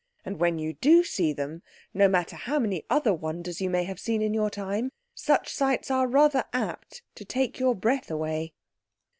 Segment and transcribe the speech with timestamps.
[0.25, 1.61] And when you do see them,
[1.93, 5.91] no matter how many other wonders you may have seen in your time, such sights
[5.91, 8.53] are rather apt to take your breath away.